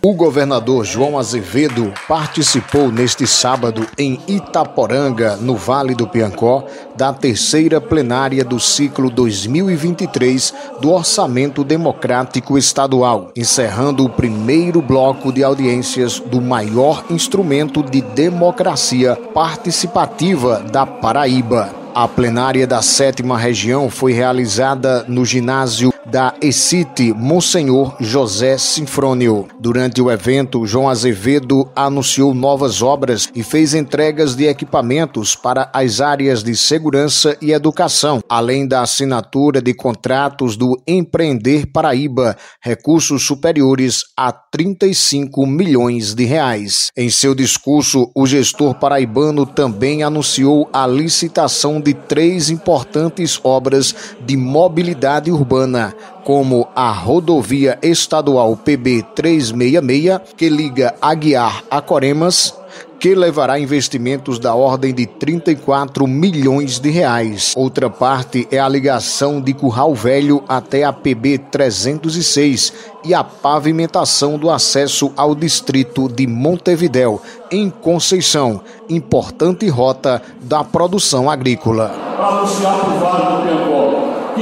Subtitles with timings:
[0.00, 6.64] O governador João Azevedo participou neste sábado em Itaporanga, no Vale do Piancó,
[6.96, 15.42] da terceira plenária do ciclo 2023 do Orçamento Democrático Estadual, encerrando o primeiro bloco de
[15.42, 21.74] audiências do maior instrumento de democracia participativa da Paraíba.
[21.92, 29.46] A plenária da sétima região foi realizada no ginásio da ECIT Monsenhor José Sinfrônio.
[29.60, 36.00] Durante o evento, João Azevedo anunciou novas obras e fez entregas de equipamentos para as
[36.00, 44.04] áreas de segurança e educação, além da assinatura de contratos do Empreender Paraíba, recursos superiores
[44.16, 46.90] a 35 milhões de reais.
[46.96, 54.36] Em seu discurso, o gestor paraibano também anunciou a licitação de três importantes obras de
[54.36, 62.54] mobilidade urbana como a rodovia estadual PB 366, que liga Aguiar a Coremas,
[62.98, 67.54] que levará investimentos da ordem de 34 milhões de reais.
[67.56, 72.72] Outra parte é a ligação de Curral Velho até a PB 306
[73.04, 81.30] e a pavimentação do acesso ao distrito de Montevidéu, em Conceição, importante rota da produção
[81.30, 81.88] agrícola.
[82.16, 83.77] Para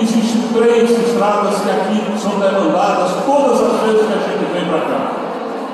[0.06, 4.80] existem três estradas que aqui são demandadas todas as vezes que a gente vem para
[4.86, 5.00] cá.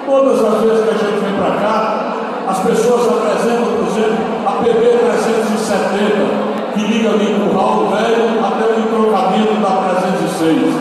[0.07, 2.15] Todas as vezes que a gente vem para cá,
[2.49, 8.65] as pessoas apresentam, por exemplo, a PB 370, que liga ali o Raul Velho até
[8.73, 10.75] o entrocamento da 306,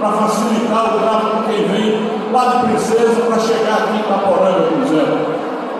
[0.00, 4.66] para facilitar o tráfego de quem vem lá de Princesa para chegar aqui em Caporanga,
[4.72, 5.18] por exemplo.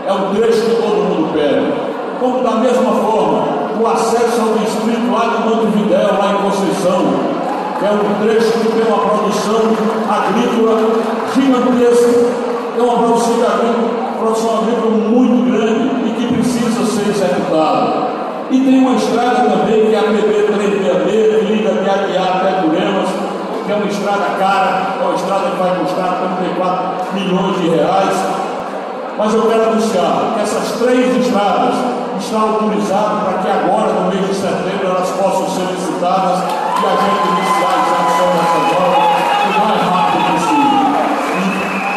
[0.06, 1.72] É um trecho que todo mundo pede.
[2.20, 7.02] Como da mesma forma, o acesso ao distrito lá de Montevidéu, lá em Conceição,
[7.78, 9.60] que é um trecho que tem uma produção
[10.08, 10.74] agrícola
[11.34, 12.44] gigantesca,
[12.78, 18.14] é uma produção agrícola produção agrícola muito grande e que precisa ser executada.
[18.50, 22.62] E tem uma estrada também, que é a PB 366, que liga de Aguiar até
[22.62, 23.08] Curemas,
[23.66, 28.16] que é uma estrada cara, é uma estrada que vai custar 34 milhões de reais.
[29.16, 31.74] Mas eu quero anunciar que essas três estradas
[32.18, 36.40] estão autorizadas para que agora, no mês de setembro, elas possam ser licitadas
[36.84, 40.82] e a gente iniciar a execução dessas obras o mais rápido possível.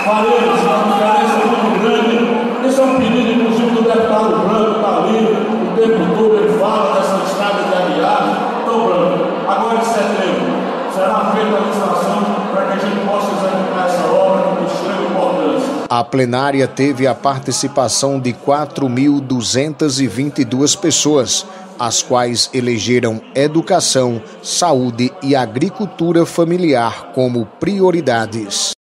[0.06, 2.16] Faremos uma diferença muito grande
[2.68, 7.00] esse é um pedido, inclusive, do deputado Branco, está ali, o tempo todo ele fala
[7.00, 8.36] dessa estrada de aliagem.
[8.62, 10.52] Então, Branco, agora em setembro,
[10.94, 15.70] será feita a licitação para que a gente possa executar essa obra de extrema importância.
[15.90, 21.46] A plenária teve a participação de 4.222 pessoas,
[21.80, 28.77] as quais elegeram educação, saúde e agricultura familiar como prioridades.